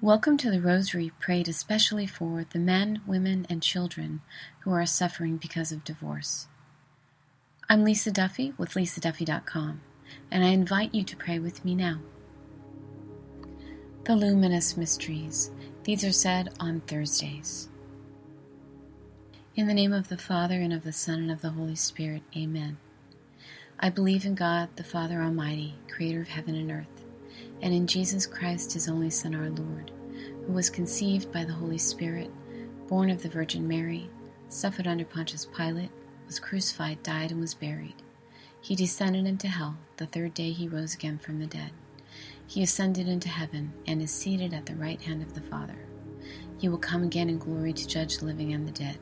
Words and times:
Welcome 0.00 0.36
to 0.38 0.50
the 0.50 0.60
Rosary 0.60 1.12
prayed 1.18 1.48
especially 1.48 2.06
for 2.06 2.44
the 2.50 2.58
men, 2.58 3.00
women, 3.06 3.46
and 3.48 3.62
children 3.62 4.20
who 4.60 4.72
are 4.72 4.84
suffering 4.84 5.38
because 5.38 5.72
of 5.72 5.84
divorce. 5.84 6.46
I'm 7.70 7.84
Lisa 7.84 8.10
Duffy 8.10 8.52
with 8.58 8.74
lisaduffy.com, 8.74 9.80
and 10.30 10.44
I 10.44 10.48
invite 10.48 10.94
you 10.94 11.04
to 11.04 11.16
pray 11.16 11.38
with 11.38 11.64
me 11.64 11.74
now. 11.74 12.00
The 14.02 14.14
Luminous 14.14 14.76
Mysteries. 14.76 15.50
These 15.84 16.04
are 16.04 16.12
said 16.12 16.52
on 16.60 16.80
Thursdays. 16.80 17.70
In 19.56 19.68
the 19.68 19.74
name 19.74 19.94
of 19.94 20.08
the 20.08 20.18
Father, 20.18 20.60
and 20.60 20.72
of 20.72 20.82
the 20.82 20.92
Son, 20.92 21.20
and 21.20 21.30
of 21.30 21.40
the 21.40 21.50
Holy 21.50 21.76
Spirit, 21.76 22.22
Amen. 22.36 22.76
I 23.78 23.88
believe 23.88 24.26
in 24.26 24.34
God, 24.34 24.68
the 24.76 24.84
Father 24.84 25.22
Almighty, 25.22 25.76
creator 25.88 26.20
of 26.20 26.28
heaven 26.28 26.56
and 26.56 26.70
earth 26.70 26.93
and 27.64 27.72
in 27.72 27.86
Jesus 27.86 28.26
Christ, 28.26 28.74
his 28.74 28.90
only 28.90 29.08
Son, 29.08 29.34
our 29.34 29.48
Lord, 29.48 29.90
who 30.46 30.52
was 30.52 30.68
conceived 30.68 31.32
by 31.32 31.44
the 31.44 31.54
Holy 31.54 31.78
Spirit, 31.78 32.30
born 32.88 33.08
of 33.08 33.22
the 33.22 33.28
Virgin 33.30 33.66
Mary, 33.66 34.10
suffered 34.50 34.86
under 34.86 35.06
Pontius 35.06 35.46
Pilate, 35.46 35.90
was 36.26 36.38
crucified, 36.38 37.02
died, 37.02 37.30
and 37.30 37.40
was 37.40 37.54
buried. 37.54 37.94
He 38.60 38.76
descended 38.76 39.26
into 39.26 39.48
hell. 39.48 39.78
The 39.96 40.04
third 40.04 40.34
day 40.34 40.50
he 40.50 40.68
rose 40.68 40.94
again 40.94 41.18
from 41.18 41.38
the 41.38 41.46
dead. 41.46 41.70
He 42.46 42.62
ascended 42.62 43.08
into 43.08 43.30
heaven 43.30 43.72
and 43.86 44.02
is 44.02 44.10
seated 44.10 44.52
at 44.52 44.66
the 44.66 44.76
right 44.76 45.00
hand 45.00 45.22
of 45.22 45.34
the 45.34 45.40
Father. 45.40 45.78
He 46.58 46.68
will 46.68 46.78
come 46.78 47.02
again 47.02 47.30
in 47.30 47.38
glory 47.38 47.72
to 47.72 47.88
judge 47.88 48.18
the 48.18 48.26
living 48.26 48.52
and 48.52 48.68
the 48.68 48.72
dead. 48.72 48.98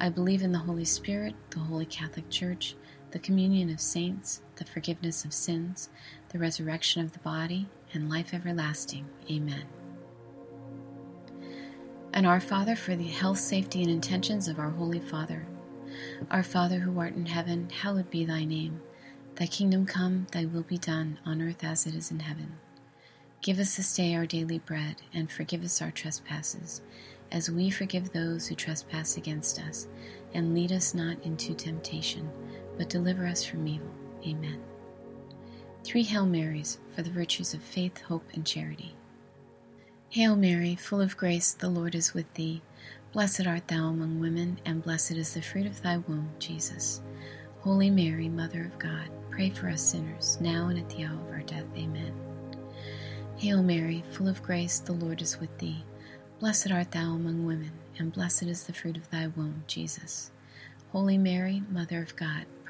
I 0.00 0.08
believe 0.08 0.42
in 0.42 0.52
the 0.52 0.58
Holy 0.58 0.84
Spirit, 0.84 1.34
the 1.50 1.58
Holy 1.58 1.86
Catholic 1.86 2.30
Church, 2.30 2.76
the 3.12 3.18
communion 3.18 3.70
of 3.70 3.80
saints, 3.80 4.42
the 4.56 4.64
forgiveness 4.64 5.24
of 5.24 5.32
sins, 5.32 5.88
the 6.30 6.38
resurrection 6.38 7.02
of 7.02 7.12
the 7.12 7.18
body, 7.20 7.68
and 7.92 8.08
life 8.10 8.34
everlasting. 8.34 9.06
Amen. 9.30 9.64
And 12.14 12.26
our 12.26 12.40
Father, 12.40 12.76
for 12.76 12.96
the 12.96 13.08
health, 13.08 13.38
safety, 13.38 13.82
and 13.82 13.90
intentions 13.90 14.48
of 14.48 14.58
our 14.58 14.70
Holy 14.70 15.00
Father. 15.00 15.46
Our 16.30 16.42
Father 16.42 16.78
who 16.80 16.98
art 16.98 17.14
in 17.14 17.26
heaven, 17.26 17.70
hallowed 17.70 18.10
be 18.10 18.24
thy 18.24 18.44
name. 18.44 18.80
Thy 19.36 19.46
kingdom 19.46 19.86
come, 19.86 20.26
thy 20.32 20.44
will 20.44 20.62
be 20.62 20.78
done, 20.78 21.18
on 21.24 21.40
earth 21.40 21.64
as 21.64 21.86
it 21.86 21.94
is 21.94 22.10
in 22.10 22.20
heaven. 22.20 22.54
Give 23.40 23.58
us 23.58 23.76
this 23.76 23.94
day 23.94 24.14
our 24.14 24.26
daily 24.26 24.58
bread, 24.58 24.96
and 25.12 25.30
forgive 25.30 25.64
us 25.64 25.82
our 25.82 25.90
trespasses, 25.90 26.82
as 27.30 27.50
we 27.50 27.70
forgive 27.70 28.12
those 28.12 28.46
who 28.46 28.54
trespass 28.54 29.16
against 29.16 29.58
us. 29.60 29.88
And 30.34 30.54
lead 30.54 30.72
us 30.72 30.94
not 30.94 31.22
into 31.24 31.54
temptation, 31.54 32.30
but 32.76 32.88
deliver 32.88 33.26
us 33.26 33.44
from 33.44 33.66
evil. 33.66 33.90
Amen. 34.26 34.60
Three 35.84 36.02
Hail 36.02 36.26
Marys 36.26 36.78
for 36.94 37.02
the 37.02 37.10
virtues 37.10 37.54
of 37.54 37.62
faith, 37.62 38.00
hope, 38.02 38.24
and 38.34 38.46
charity. 38.46 38.94
Hail 40.10 40.36
Mary, 40.36 40.76
full 40.76 41.00
of 41.00 41.16
grace, 41.16 41.52
the 41.52 41.68
Lord 41.68 41.94
is 41.94 42.14
with 42.14 42.32
thee. 42.34 42.62
Blessed 43.12 43.46
art 43.46 43.68
thou 43.68 43.88
among 43.88 44.20
women, 44.20 44.60
and 44.64 44.82
blessed 44.82 45.12
is 45.12 45.34
the 45.34 45.42
fruit 45.42 45.66
of 45.66 45.82
thy 45.82 45.98
womb, 45.98 46.30
Jesus. 46.38 47.02
Holy 47.60 47.90
Mary, 47.90 48.28
Mother 48.28 48.64
of 48.64 48.78
God, 48.78 49.08
pray 49.30 49.50
for 49.50 49.68
us 49.68 49.82
sinners, 49.82 50.38
now 50.40 50.68
and 50.68 50.78
at 50.78 50.88
the 50.90 51.04
hour 51.04 51.20
of 51.20 51.30
our 51.30 51.42
death. 51.42 51.64
Amen. 51.76 52.12
Hail 53.36 53.62
Mary, 53.62 54.04
full 54.10 54.28
of 54.28 54.42
grace, 54.42 54.78
the 54.78 54.92
Lord 54.92 55.20
is 55.20 55.40
with 55.40 55.56
thee. 55.58 55.84
Blessed 56.40 56.70
art 56.70 56.90
thou 56.90 57.14
among 57.14 57.46
women, 57.46 57.72
and 57.98 58.12
blessed 58.12 58.44
is 58.44 58.64
the 58.64 58.72
fruit 58.72 58.96
of 58.96 59.08
thy 59.10 59.28
womb, 59.28 59.64
Jesus. 59.66 60.30
Holy 60.90 61.16
Mary, 61.16 61.62
Mother 61.70 62.02
of 62.02 62.14
God, 62.16 62.46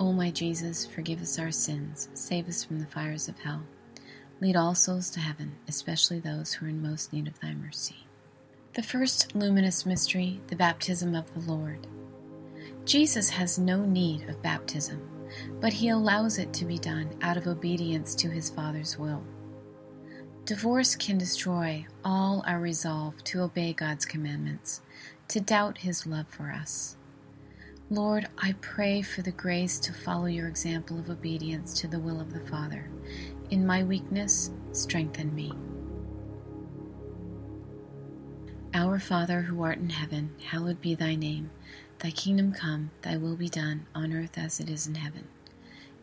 O 0.00 0.12
my 0.12 0.32
Jesus, 0.32 0.84
forgive 0.84 1.22
us 1.22 1.38
our 1.38 1.52
sins, 1.52 2.08
save 2.14 2.48
us 2.48 2.64
from 2.64 2.80
the 2.80 2.86
fires 2.86 3.28
of 3.28 3.38
hell 3.38 3.62
Lead 4.40 4.56
all 4.56 4.74
souls 4.74 5.10
to 5.10 5.20
heaven, 5.20 5.52
especially 5.68 6.18
those 6.18 6.54
who 6.54 6.64
are 6.64 6.70
in 6.70 6.80
most 6.80 7.12
need 7.12 7.28
of 7.28 7.38
thy 7.40 7.52
mercy. 7.52 8.06
The 8.72 8.82
first 8.82 9.34
luminous 9.34 9.84
mystery, 9.84 10.40
the 10.46 10.56
baptism 10.56 11.14
of 11.14 11.30
the 11.34 11.52
Lord. 11.52 11.86
Jesus 12.86 13.28
has 13.28 13.58
no 13.58 13.84
need 13.84 14.26
of 14.30 14.42
baptism, 14.42 15.06
but 15.60 15.74
he 15.74 15.90
allows 15.90 16.38
it 16.38 16.54
to 16.54 16.64
be 16.64 16.78
done 16.78 17.10
out 17.20 17.36
of 17.36 17.46
obedience 17.46 18.14
to 18.14 18.30
his 18.30 18.48
Father's 18.48 18.98
will. 18.98 19.22
Divorce 20.46 20.96
can 20.96 21.18
destroy 21.18 21.86
all 22.02 22.42
our 22.46 22.60
resolve 22.60 23.22
to 23.24 23.42
obey 23.42 23.74
God's 23.74 24.06
commandments, 24.06 24.80
to 25.28 25.40
doubt 25.40 25.78
his 25.78 26.06
love 26.06 26.28
for 26.30 26.50
us. 26.50 26.96
Lord, 27.90 28.28
I 28.38 28.54
pray 28.60 29.02
for 29.02 29.22
the 29.22 29.32
grace 29.32 29.78
to 29.80 29.92
follow 29.92 30.26
your 30.26 30.46
example 30.46 30.98
of 30.98 31.10
obedience 31.10 31.74
to 31.80 31.88
the 31.88 31.98
will 31.98 32.20
of 32.20 32.32
the 32.32 32.46
Father 32.48 32.88
in 33.50 33.66
my 33.66 33.82
weakness, 33.82 34.50
strengthen 34.72 35.34
me. 35.34 35.52
Our 38.72 39.00
Father 39.00 39.42
who 39.42 39.62
art 39.62 39.78
in 39.78 39.90
heaven, 39.90 40.30
hallowed 40.44 40.80
be 40.80 40.94
thy 40.94 41.16
name. 41.16 41.50
Thy 41.98 42.12
kingdom 42.12 42.52
come, 42.52 42.92
thy 43.02 43.16
will 43.16 43.36
be 43.36 43.48
done, 43.48 43.86
on 43.94 44.12
earth 44.12 44.38
as 44.38 44.60
it 44.60 44.70
is 44.70 44.86
in 44.86 44.94
heaven. 44.94 45.26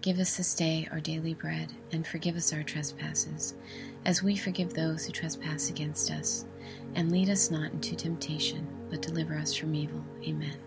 Give 0.02 0.19
us 0.19 0.36
this 0.38 0.54
day 0.54 0.88
our 0.92 1.00
daily 1.00 1.34
bread, 1.34 1.72
and 1.92 2.06
forgive 2.06 2.36
us 2.36 2.54
our 2.54 2.64
trespasses, 2.64 3.56
as 4.06 4.22
we 4.22 4.36
forgive 4.36 4.74
those 4.74 5.06
who 5.06 5.14
trespass 5.14 5.69
against 5.69 6.12
us. 6.12 6.46
And 6.96 7.12
lead 7.12 7.30
us 7.30 7.50
not 7.50 7.72
into 7.72 7.96
temptation, 7.96 8.68
but 8.90 9.02
deliver 9.02 9.38
us 9.38 9.56
from 9.56 9.74
evil. 9.74 10.04
Amen. 10.24 10.66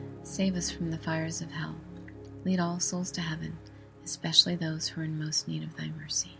save 0.23 0.55
us 0.55 0.69
from 0.69 0.91
the 0.91 0.97
fires 0.97 1.41
of 1.41 1.51
hell, 1.51 1.75
lead 2.45 2.59
all 2.59 2.79
souls 2.79 3.11
to 3.11 3.21
heaven, 3.21 3.57
especially 4.03 4.55
those 4.55 4.87
who 4.87 5.01
are 5.01 5.05
in 5.05 5.19
most 5.19 5.47
need 5.47 5.63
of 5.63 5.75
thy 5.75 5.89
mercy. 5.99 6.37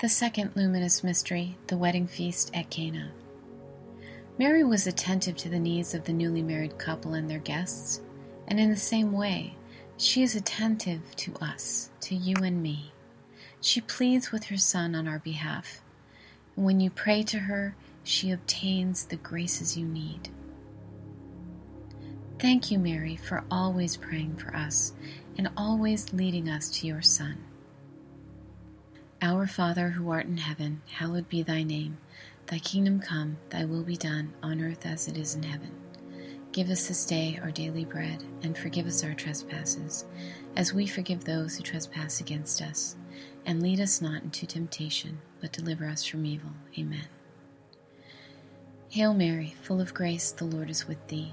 The 0.00 0.08
second 0.08 0.52
luminous 0.54 1.02
mystery, 1.02 1.56
the 1.66 1.76
wedding 1.76 2.06
feast 2.06 2.50
at 2.54 2.70
Cana. 2.70 3.10
Mary 4.38 4.62
was 4.62 4.86
attentive 4.86 5.36
to 5.36 5.48
the 5.48 5.58
needs 5.58 5.94
of 5.94 6.04
the 6.04 6.12
newly 6.12 6.42
married 6.42 6.78
couple 6.78 7.14
and 7.14 7.28
their 7.28 7.40
guests, 7.40 8.00
and 8.46 8.60
in 8.60 8.70
the 8.70 8.76
same 8.76 9.12
way, 9.12 9.56
she 9.96 10.22
is 10.22 10.36
attentive 10.36 11.16
to 11.16 11.34
us, 11.40 11.90
to 12.02 12.14
you 12.14 12.36
and 12.36 12.62
me. 12.62 12.92
She 13.60 13.80
pleads 13.80 14.30
with 14.30 14.44
her 14.44 14.56
Son 14.56 14.94
on 14.94 15.08
our 15.08 15.18
behalf. 15.18 15.80
And 16.54 16.64
when 16.64 16.78
you 16.78 16.90
pray 16.90 17.24
to 17.24 17.40
her, 17.40 17.74
she 18.04 18.30
obtains 18.30 19.06
the 19.06 19.16
graces 19.16 19.76
you 19.76 19.84
need. 19.84 20.28
Thank 22.38 22.70
you, 22.70 22.78
Mary, 22.78 23.16
for 23.16 23.42
always 23.50 23.96
praying 23.96 24.36
for 24.36 24.54
us 24.54 24.92
and 25.36 25.50
always 25.56 26.12
leading 26.12 26.48
us 26.48 26.70
to 26.70 26.86
your 26.86 27.02
Son. 27.02 27.36
Our 29.20 29.48
Father 29.48 29.88
who 29.90 30.10
art 30.10 30.26
in 30.26 30.36
heaven, 30.36 30.80
hallowed 30.86 31.28
be 31.28 31.42
thy 31.42 31.64
name. 31.64 31.98
Thy 32.46 32.60
kingdom 32.60 33.00
come, 33.00 33.38
thy 33.50 33.64
will 33.64 33.82
be 33.82 33.96
done, 33.96 34.32
on 34.40 34.62
earth 34.62 34.86
as 34.86 35.08
it 35.08 35.16
is 35.16 35.34
in 35.34 35.42
heaven. 35.42 35.72
Give 36.52 36.70
us 36.70 36.86
this 36.86 37.04
day 37.04 37.40
our 37.42 37.50
daily 37.50 37.84
bread, 37.84 38.22
and 38.42 38.56
forgive 38.56 38.86
us 38.86 39.02
our 39.02 39.14
trespasses, 39.14 40.04
as 40.54 40.72
we 40.72 40.86
forgive 40.86 41.24
those 41.24 41.56
who 41.56 41.64
trespass 41.64 42.20
against 42.20 42.62
us. 42.62 42.94
And 43.46 43.60
lead 43.60 43.80
us 43.80 44.00
not 44.00 44.22
into 44.22 44.46
temptation, 44.46 45.18
but 45.40 45.52
deliver 45.52 45.86
us 45.86 46.04
from 46.04 46.24
evil. 46.24 46.52
Amen. 46.78 47.08
Hail 48.90 49.12
Mary, 49.12 49.56
full 49.60 49.80
of 49.80 49.92
grace, 49.92 50.30
the 50.30 50.44
Lord 50.44 50.70
is 50.70 50.86
with 50.86 51.04
thee. 51.08 51.32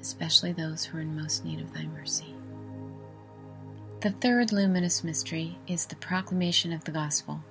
especially 0.00 0.52
those 0.52 0.84
who 0.84 0.98
are 0.98 1.02
in 1.02 1.16
most 1.16 1.44
need 1.44 1.60
of 1.60 1.72
thy 1.72 1.86
mercy. 1.86 2.34
The 4.00 4.10
third 4.10 4.52
luminous 4.52 5.02
mystery 5.02 5.58
is 5.66 5.86
the 5.86 5.96
proclamation 5.96 6.72
of 6.72 6.84
the 6.84 6.92
gospel. 6.92 7.42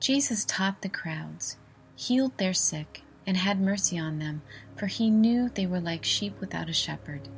Jesus 0.00 0.44
taught 0.44 0.82
the 0.82 0.88
crowds, 0.88 1.56
healed 1.94 2.36
their 2.38 2.54
sick, 2.54 3.02
and 3.26 3.36
had 3.36 3.60
mercy 3.60 3.98
on 3.98 4.18
them, 4.18 4.42
for 4.76 4.86
he 4.86 5.10
knew 5.10 5.48
they 5.48 5.66
were 5.66 5.80
like 5.80 6.04
sheep 6.04 6.40
without 6.40 6.68
a 6.68 6.72
shepherd. 6.72 7.28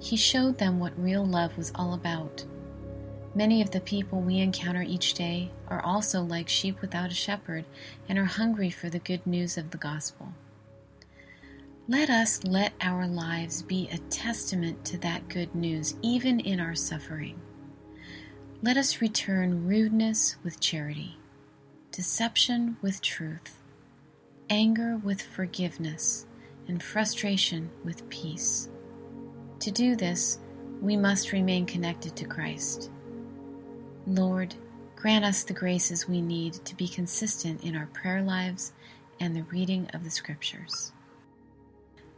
He 0.00 0.16
showed 0.16 0.56
them 0.56 0.80
what 0.80 0.98
real 0.98 1.26
love 1.26 1.56
was 1.58 1.72
all 1.74 1.92
about. 1.92 2.44
Many 3.34 3.60
of 3.60 3.70
the 3.70 3.80
people 3.80 4.20
we 4.20 4.38
encounter 4.38 4.82
each 4.82 5.14
day 5.14 5.50
are 5.68 5.82
also 5.82 6.22
like 6.22 6.48
sheep 6.48 6.80
without 6.80 7.12
a 7.12 7.14
shepherd 7.14 7.64
and 8.08 8.18
are 8.18 8.24
hungry 8.24 8.70
for 8.70 8.88
the 8.88 8.98
good 8.98 9.26
news 9.26 9.58
of 9.58 9.70
the 9.70 9.78
gospel. 9.78 10.32
Let 11.90 12.08
us 12.08 12.44
let 12.44 12.72
our 12.80 13.04
lives 13.08 13.62
be 13.62 13.88
a 13.90 13.98
testament 13.98 14.84
to 14.84 14.98
that 14.98 15.26
good 15.26 15.52
news, 15.56 15.96
even 16.02 16.38
in 16.38 16.60
our 16.60 16.76
suffering. 16.76 17.40
Let 18.62 18.76
us 18.76 19.00
return 19.00 19.66
rudeness 19.66 20.36
with 20.44 20.60
charity, 20.60 21.18
deception 21.90 22.76
with 22.80 23.02
truth, 23.02 23.58
anger 24.48 24.98
with 25.02 25.20
forgiveness, 25.20 26.26
and 26.68 26.80
frustration 26.80 27.68
with 27.84 28.08
peace. 28.08 28.68
To 29.58 29.72
do 29.72 29.96
this, 29.96 30.38
we 30.80 30.96
must 30.96 31.32
remain 31.32 31.66
connected 31.66 32.14
to 32.14 32.24
Christ. 32.24 32.88
Lord, 34.06 34.54
grant 34.94 35.24
us 35.24 35.42
the 35.42 35.54
graces 35.54 36.08
we 36.08 36.20
need 36.20 36.52
to 36.66 36.76
be 36.76 36.86
consistent 36.86 37.64
in 37.64 37.74
our 37.74 37.86
prayer 37.86 38.22
lives 38.22 38.74
and 39.18 39.34
the 39.34 39.42
reading 39.50 39.90
of 39.92 40.04
the 40.04 40.10
Scriptures. 40.10 40.92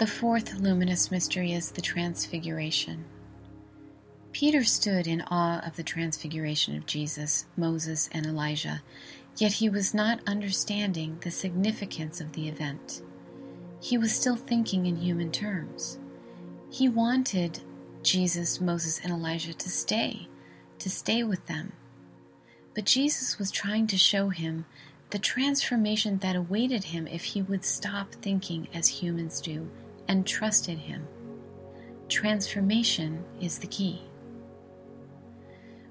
The 0.00 0.06
fourth 0.06 0.54
luminous 0.54 1.10
mystery 1.10 1.52
is 1.52 1.72
the 1.72 1.82
Transfiguration. 1.82 3.04
Peter 4.32 4.64
stood 4.64 5.06
in 5.06 5.20
awe 5.30 5.60
of 5.60 5.76
the 5.76 5.82
transfiguration 5.82 6.74
of 6.74 6.86
Jesus, 6.86 7.44
Moses, 7.54 8.08
and 8.10 8.24
Elijah, 8.24 8.82
yet 9.36 9.52
he 9.52 9.68
was 9.68 9.92
not 9.92 10.26
understanding 10.26 11.18
the 11.20 11.30
significance 11.30 12.18
of 12.18 12.32
the 12.32 12.48
event. 12.48 13.02
He 13.82 13.98
was 13.98 14.14
still 14.14 14.36
thinking 14.36 14.86
in 14.86 14.96
human 14.96 15.30
terms. 15.30 15.98
He 16.70 16.88
wanted 16.88 17.60
Jesus, 18.02 18.58
Moses, 18.58 19.02
and 19.04 19.12
Elijah 19.12 19.52
to 19.52 19.68
stay, 19.68 20.28
to 20.78 20.88
stay 20.88 21.24
with 21.24 21.44
them. 21.44 21.72
But 22.74 22.86
Jesus 22.86 23.38
was 23.38 23.50
trying 23.50 23.86
to 23.88 23.98
show 23.98 24.30
him 24.30 24.64
the 25.10 25.18
transformation 25.18 26.16
that 26.20 26.36
awaited 26.36 26.84
him 26.84 27.06
if 27.06 27.22
he 27.22 27.42
would 27.42 27.66
stop 27.66 28.12
thinking 28.12 28.66
as 28.72 28.88
humans 28.88 29.42
do 29.42 29.68
and 30.10 30.26
trusted 30.26 30.76
Him. 30.76 31.06
Transformation 32.08 33.24
is 33.40 33.60
the 33.60 33.68
key. 33.68 34.02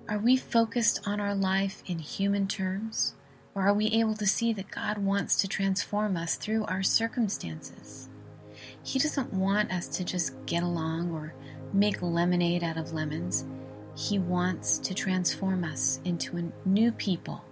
Are 0.09 0.19
we 0.19 0.35
focused 0.35 1.07
on 1.07 1.21
our 1.21 1.33
life 1.33 1.81
in 1.85 1.99
human 1.99 2.45
terms, 2.45 3.13
or 3.55 3.65
are 3.65 3.73
we 3.73 3.87
able 3.87 4.15
to 4.15 4.27
see 4.27 4.51
that 4.51 4.71
God 4.71 4.97
wants 4.97 5.37
to 5.37 5.47
transform 5.47 6.17
us 6.17 6.35
through 6.35 6.65
our 6.65 6.83
circumstances? 6.83 8.09
He 8.83 8.99
doesn't 8.99 9.33
want 9.33 9.71
us 9.71 9.87
to 9.87 10.03
just 10.03 10.33
get 10.45 10.63
along 10.63 11.13
or 11.13 11.33
make 11.71 12.01
lemonade 12.01 12.61
out 12.61 12.75
of 12.75 12.91
lemons. 12.91 13.45
He 13.95 14.19
wants 14.19 14.79
to 14.79 14.93
transform 14.93 15.63
us 15.63 16.01
into 16.03 16.35
a 16.35 16.67
new 16.67 16.91
people. 16.91 17.45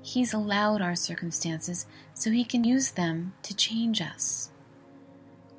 He's 0.00 0.32
allowed 0.32 0.80
our 0.80 0.94
circumstances 0.94 1.86
so 2.14 2.30
He 2.30 2.44
can 2.44 2.62
use 2.62 2.92
them 2.92 3.34
to 3.42 3.56
change 3.56 4.00
us. 4.00 4.52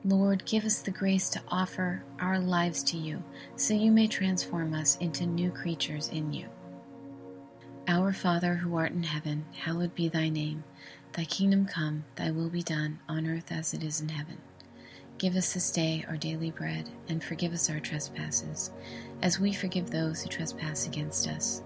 Lord, 0.05 0.45
give 0.45 0.63
us 0.63 0.79
the 0.79 0.91
grace 0.91 1.29
to 1.29 1.41
offer 1.49 2.03
our 2.19 2.39
lives 2.39 2.83
to 2.83 2.97
you, 2.97 3.21
so 3.57 3.73
you 3.73 3.91
may 3.91 4.07
transform 4.07 4.73
us 4.73 4.95
into 4.97 5.25
new 5.25 5.51
creatures 5.51 6.07
in 6.09 6.31
you. 6.31 6.47
Our 7.87 8.13
Father 8.13 8.55
who 8.55 8.77
art 8.77 8.93
in 8.93 9.03
heaven, 9.03 9.45
hallowed 9.57 9.93
be 9.95 10.07
thy 10.07 10.29
name. 10.29 10.63
Thy 11.11 11.25
kingdom 11.25 11.65
come, 11.65 12.05
thy 12.15 12.31
will 12.31 12.49
be 12.49 12.63
done, 12.63 12.99
on 13.09 13.27
earth 13.27 13.51
as 13.51 13.73
it 13.73 13.83
is 13.83 13.99
in 13.99 14.07
heaven. 14.07 14.37
Give 15.17 15.35
us 15.35 15.53
this 15.53 15.69
day 15.69 16.05
our 16.07 16.15
daily 16.15 16.51
bread, 16.51 16.89
and 17.09 17.21
forgive 17.21 17.51
us 17.51 17.69
our 17.69 17.81
trespasses, 17.81 18.71
as 19.21 19.37
we 19.37 19.51
forgive 19.51 19.89
those 19.89 20.21
who 20.21 20.29
trespass 20.29 20.87
against 20.87 21.27
us. 21.27 21.61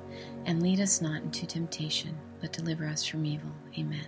And 0.45 0.63
lead 0.63 0.79
us 0.79 1.01
not 1.01 1.21
into 1.21 1.45
temptation, 1.45 2.17
but 2.41 2.51
deliver 2.51 2.87
us 2.87 3.05
from 3.05 3.27
evil. 3.27 3.51
Amen. 3.77 4.07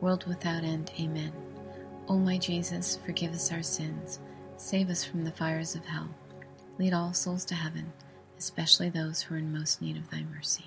world 0.00 0.26
without 0.26 0.64
end. 0.64 0.90
Amen. 0.98 1.32
O 2.08 2.16
my 2.16 2.38
Jesus, 2.38 2.98
forgive 3.04 3.32
us 3.32 3.52
our 3.52 3.62
sins, 3.62 4.18
save 4.56 4.90
us 4.90 5.04
from 5.04 5.24
the 5.24 5.30
fires 5.30 5.74
of 5.74 5.84
hell, 5.84 6.08
lead 6.78 6.92
all 6.92 7.12
souls 7.12 7.44
to 7.46 7.54
heaven, 7.54 7.92
especially 8.38 8.88
those 8.90 9.22
who 9.22 9.34
are 9.34 9.38
in 9.38 9.52
most 9.52 9.80
need 9.80 9.96
of 9.96 10.10
thy 10.10 10.24
mercy. 10.34 10.64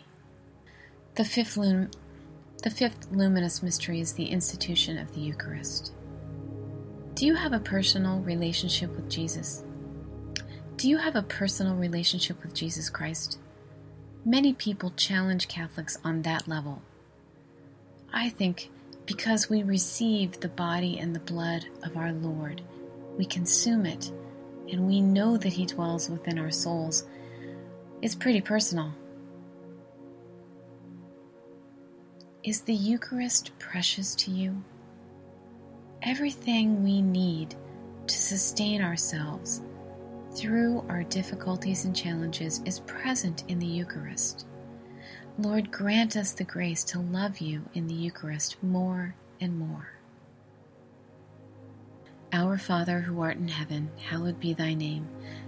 The 1.15 1.25
fifth 1.25 1.55
the 1.55 2.69
fifth 2.69 3.11
luminous 3.11 3.61
mystery 3.61 3.99
is 3.99 4.13
the 4.13 4.27
institution 4.27 4.97
of 4.97 5.13
the 5.13 5.19
Eucharist. 5.19 5.91
Do 7.13 7.25
you 7.25 7.35
have 7.35 7.51
a 7.51 7.59
personal 7.59 8.21
relationship 8.21 8.95
with 8.95 9.09
Jesus? 9.09 9.63
Do 10.77 10.89
you 10.89 10.97
have 10.97 11.15
a 11.15 11.21
personal 11.21 11.75
relationship 11.75 12.41
with 12.41 12.53
Jesus 12.53 12.89
Christ? 12.89 13.37
Many 14.25 14.53
people 14.53 14.93
challenge 14.95 15.49
Catholics 15.49 15.97
on 16.03 16.21
that 16.21 16.47
level. 16.47 16.81
I 18.13 18.29
think 18.29 18.69
because 19.05 19.49
we 19.49 19.63
receive 19.63 20.39
the 20.39 20.49
body 20.49 20.97
and 20.99 21.15
the 21.15 21.19
blood 21.19 21.65
of 21.83 21.97
our 21.97 22.11
Lord, 22.13 22.61
we 23.17 23.25
consume 23.25 23.85
it, 23.85 24.11
and 24.71 24.87
we 24.87 25.01
know 25.01 25.37
that 25.37 25.53
He 25.53 25.65
dwells 25.65 26.09
within 26.09 26.39
our 26.39 26.51
souls, 26.51 27.05
it's 28.01 28.15
pretty 28.15 28.41
personal. 28.41 28.93
Is 32.43 32.61
the 32.61 32.73
Eucharist 32.73 33.57
precious 33.59 34.15
to 34.15 34.31
you? 34.31 34.61
Everything 36.01 36.83
we 36.83 37.01
need 37.01 37.55
to 38.07 38.17
sustain 38.17 38.81
ourselves 38.81 39.61
through 40.35 40.83
our 40.89 41.03
difficulties 41.03 41.85
and 41.85 41.95
challenges 41.95 42.61
is 42.65 42.81
present 42.81 43.43
in 43.47 43.59
the 43.59 43.65
Eucharist. 43.65 44.45
Lord, 45.39 45.71
grant 45.71 46.15
us 46.15 46.31
the 46.31 46.43
grace 46.43 46.83
to 46.85 46.99
love 46.99 47.39
you 47.39 47.63
in 47.73 47.87
the 47.87 47.93
Eucharist 47.95 48.61
more 48.61 49.15
and 49.41 49.57
more. 49.57 49.89
Our 52.31 52.59
Father 52.59 52.99
who 52.99 53.19
art 53.21 53.37
in 53.37 53.47
heaven, 53.47 53.89
hallowed 53.97 54.39
be 54.39 54.53
thy 54.53 54.75
name. 54.75 55.07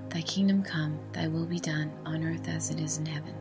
Thy 0.09 0.21
kingdom 0.21 0.63
come, 0.63 0.97
thy 1.11 1.27
will 1.27 1.45
be 1.45 1.59
done, 1.59 1.91
on 2.03 2.23
earth 2.23 2.47
as 2.47 2.71
it 2.71 2.79
is 2.79 2.97
in 2.97 3.05
heaven. 3.05 3.35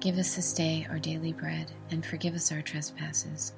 Give 0.00 0.18
us 0.18 0.34
this 0.34 0.52
day 0.52 0.88
our 0.90 0.98
daily 0.98 1.32
bread, 1.32 1.70
and 1.90 2.04
forgive 2.04 2.34
us 2.34 2.50
our 2.50 2.62
trespasses, 2.62 3.52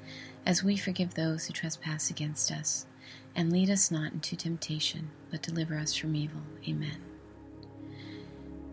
as 0.44 0.62
we 0.62 0.76
forgive 0.76 1.14
those 1.14 1.46
who 1.46 1.54
trespass 1.54 2.10
against 2.10 2.52
us. 2.52 2.84
And 3.34 3.50
lead 3.50 3.70
us 3.70 3.90
not 3.90 4.12
into 4.12 4.36
temptation, 4.36 5.10
but 5.30 5.40
deliver 5.40 5.78
us 5.78 5.94
from 5.94 6.14
evil. 6.14 6.42
Amen. 6.68 6.98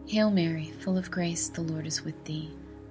Hail 0.08 0.30
Mary, 0.30 0.74
full 0.80 0.98
of 0.98 1.10
grace, 1.10 1.48
the 1.48 1.62
Lord 1.62 1.88
is 1.88 2.04
with 2.04 2.26
thee. 2.26 2.52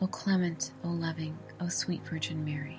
O 0.00 0.06
clement, 0.06 0.70
O 0.84 0.88
loving, 0.88 1.36
O 1.60 1.68
sweet 1.68 2.06
Virgin 2.06 2.44
Mary, 2.44 2.78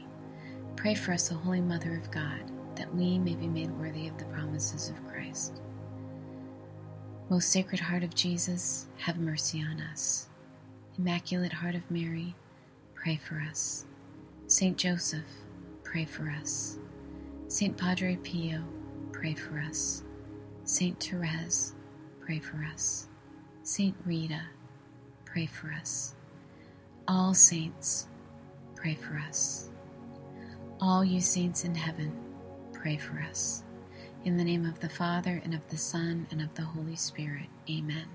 pray 0.78 0.96
for 0.96 1.12
us, 1.12 1.32
O 1.32 1.36
Holy 1.36 1.60
Mother 1.60 1.96
of 1.96 2.10
God, 2.12 2.52
that 2.76 2.94
we 2.96 3.20
may 3.20 3.36
be 3.36 3.48
made 3.48 3.72
worthy 3.72 4.08
of 4.08 4.18
the 4.18 4.26
promises 4.26 4.90
of 4.90 5.08
Christ. 5.08 5.62
Most 7.30 7.52
Sacred 7.52 7.82
Heart 7.82 8.04
of 8.04 8.16
Jesus, 8.16 8.88
have 8.98 9.20
mercy 9.20 9.62
on 9.62 9.82
us. 9.82 10.30
Immaculate 10.98 11.52
Heart 11.52 11.76
of 11.76 11.92
Mary, 11.92 12.36
pray 12.96 13.18
for 13.18 13.44
us. 13.50 13.86
Saint 14.48 14.78
Joseph, 14.78 15.28
pray 15.84 16.06
for 16.06 16.30
us. 16.42 16.80
Saint 17.50 17.78
Padre 17.78 18.16
Pio, 18.24 18.64
pray 19.12 19.34
for 19.34 19.60
us. 19.60 20.04
Saint 20.64 20.98
Therese, 21.04 21.76
pray 22.22 22.40
for 22.40 22.66
us. 22.74 23.10
Saint 23.64 23.96
Rita, 24.06 24.42
pray 25.26 25.46
for 25.46 25.72
us. 25.74 26.16
All 27.10 27.34
saints, 27.34 28.08
pray 28.76 28.94
for 28.94 29.18
us. 29.28 29.72
All 30.80 31.04
you 31.04 31.22
saints 31.22 31.66
in 31.66 31.74
heaven, 31.74 32.16
pray 32.72 32.98
for 32.98 33.20
us. 33.28 33.64
In 34.26 34.38
the 34.38 34.44
name 34.44 34.64
of 34.64 34.80
the 34.80 34.90
Father, 34.90 35.42
and 35.44 35.56
of 35.56 35.68
the 35.70 35.78
Son, 35.78 36.28
and 36.30 36.40
of 36.40 36.54
the 36.54 36.62
Holy 36.62 36.96
Spirit. 36.96 37.48
Amen. 37.68 38.06